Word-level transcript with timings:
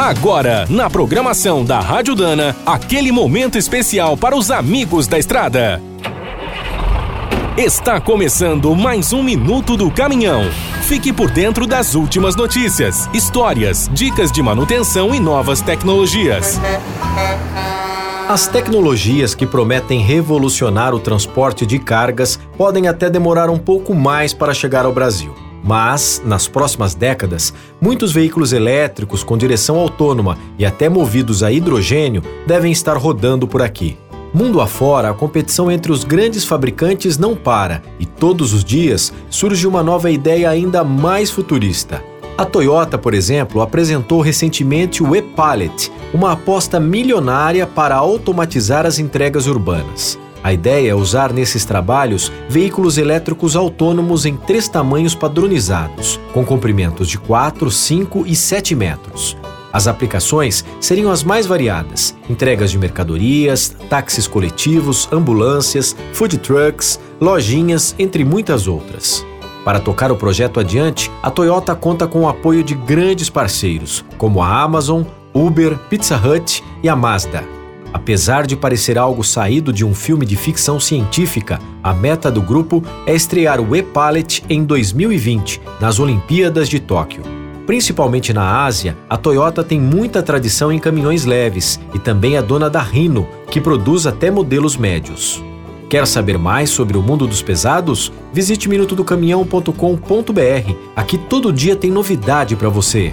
Agora, 0.00 0.66
na 0.70 0.88
programação 0.88 1.62
da 1.62 1.78
Rádio 1.78 2.14
Dana, 2.14 2.56
aquele 2.64 3.12
momento 3.12 3.58
especial 3.58 4.16
para 4.16 4.34
os 4.34 4.50
amigos 4.50 5.06
da 5.06 5.18
estrada. 5.18 5.78
Está 7.54 8.00
começando 8.00 8.74
mais 8.74 9.12
um 9.12 9.22
Minuto 9.22 9.76
do 9.76 9.90
Caminhão. 9.90 10.44
Fique 10.84 11.12
por 11.12 11.30
dentro 11.30 11.66
das 11.66 11.94
últimas 11.94 12.34
notícias, 12.34 13.10
histórias, 13.12 13.90
dicas 13.92 14.32
de 14.32 14.42
manutenção 14.42 15.14
e 15.14 15.20
novas 15.20 15.60
tecnologias. 15.60 16.58
As 18.26 18.46
tecnologias 18.46 19.34
que 19.34 19.46
prometem 19.46 20.00
revolucionar 20.00 20.94
o 20.94 20.98
transporte 20.98 21.66
de 21.66 21.78
cargas 21.78 22.40
podem 22.56 22.88
até 22.88 23.10
demorar 23.10 23.50
um 23.50 23.58
pouco 23.58 23.94
mais 23.94 24.32
para 24.32 24.54
chegar 24.54 24.86
ao 24.86 24.94
Brasil. 24.94 25.34
Mas, 25.62 26.22
nas 26.24 26.48
próximas 26.48 26.94
décadas, 26.94 27.52
muitos 27.80 28.12
veículos 28.12 28.52
elétricos 28.52 29.22
com 29.22 29.36
direção 29.36 29.76
autônoma 29.76 30.38
e 30.58 30.64
até 30.64 30.88
movidos 30.88 31.42
a 31.42 31.52
hidrogênio 31.52 32.22
devem 32.46 32.72
estar 32.72 32.96
rodando 32.96 33.46
por 33.46 33.62
aqui. 33.62 33.98
Mundo 34.32 34.60
afora, 34.60 35.10
a 35.10 35.14
competição 35.14 35.70
entre 35.70 35.90
os 35.90 36.04
grandes 36.04 36.44
fabricantes 36.44 37.18
não 37.18 37.34
para 37.34 37.82
e 37.98 38.06
todos 38.06 38.52
os 38.52 38.64
dias 38.64 39.12
surge 39.28 39.66
uma 39.66 39.82
nova 39.82 40.10
ideia 40.10 40.48
ainda 40.48 40.84
mais 40.84 41.30
futurista. 41.30 42.02
A 42.38 42.44
Toyota, 42.44 42.96
por 42.96 43.12
exemplo, 43.12 43.60
apresentou 43.60 44.20
recentemente 44.20 45.02
o 45.02 45.14
e-Pallet, 45.14 45.92
uma 46.14 46.32
aposta 46.32 46.80
milionária 46.80 47.66
para 47.66 47.96
automatizar 47.96 48.86
as 48.86 48.98
entregas 48.98 49.46
urbanas. 49.46 50.18
A 50.42 50.52
ideia 50.52 50.90
é 50.90 50.94
usar 50.94 51.32
nesses 51.32 51.64
trabalhos 51.64 52.32
veículos 52.48 52.96
elétricos 52.96 53.54
autônomos 53.54 54.24
em 54.24 54.36
três 54.36 54.68
tamanhos 54.68 55.14
padronizados, 55.14 56.18
com 56.32 56.44
comprimentos 56.44 57.08
de 57.08 57.18
4, 57.18 57.70
5 57.70 58.24
e 58.26 58.34
7 58.34 58.74
metros. 58.74 59.36
As 59.72 59.86
aplicações 59.86 60.64
seriam 60.80 61.12
as 61.12 61.22
mais 61.22 61.46
variadas: 61.46 62.16
entregas 62.28 62.70
de 62.70 62.78
mercadorias, 62.78 63.76
táxis 63.88 64.26
coletivos, 64.26 65.08
ambulâncias, 65.12 65.94
food 66.12 66.38
trucks, 66.38 66.98
lojinhas, 67.20 67.94
entre 67.98 68.24
muitas 68.24 68.66
outras. 68.66 69.24
Para 69.64 69.78
tocar 69.78 70.10
o 70.10 70.16
projeto 70.16 70.58
adiante, 70.58 71.10
a 71.22 71.30
Toyota 71.30 71.74
conta 71.74 72.06
com 72.06 72.22
o 72.22 72.28
apoio 72.28 72.64
de 72.64 72.74
grandes 72.74 73.28
parceiros, 73.28 74.02
como 74.16 74.42
a 74.42 74.62
Amazon, 74.62 75.02
Uber, 75.34 75.76
Pizza 75.90 76.16
Hut 76.16 76.64
e 76.82 76.88
a 76.88 76.96
Mazda. 76.96 77.59
Apesar 78.00 78.46
de 78.46 78.56
parecer 78.56 78.96
algo 78.96 79.22
saído 79.22 79.74
de 79.74 79.84
um 79.84 79.94
filme 79.94 80.24
de 80.24 80.34
ficção 80.34 80.80
científica, 80.80 81.58
a 81.82 81.92
meta 81.92 82.30
do 82.30 82.40
grupo 82.40 82.82
é 83.06 83.14
estrear 83.14 83.60
o 83.60 83.76
e-Pallet 83.76 84.42
em 84.48 84.64
2020, 84.64 85.60
nas 85.78 85.98
Olimpíadas 85.98 86.66
de 86.66 86.80
Tóquio. 86.80 87.22
Principalmente 87.66 88.32
na 88.32 88.64
Ásia, 88.64 88.96
a 89.06 89.18
Toyota 89.18 89.62
tem 89.62 89.78
muita 89.78 90.22
tradição 90.22 90.72
em 90.72 90.78
caminhões 90.78 91.26
leves 91.26 91.78
e 91.92 91.98
também 91.98 92.38
é 92.38 92.42
dona 92.42 92.70
da 92.70 92.80
Rino, 92.80 93.28
que 93.50 93.60
produz 93.60 94.06
até 94.06 94.30
modelos 94.30 94.78
médios. 94.78 95.44
Quer 95.86 96.06
saber 96.06 96.38
mais 96.38 96.70
sobre 96.70 96.96
o 96.96 97.02
mundo 97.02 97.26
dos 97.26 97.42
pesados? 97.42 98.10
Visite 98.32 98.66
minutodocaminhão.com.br. 98.66 100.74
Aqui 100.96 101.18
todo 101.18 101.52
dia 101.52 101.76
tem 101.76 101.90
novidade 101.90 102.56
para 102.56 102.70
você. 102.70 103.12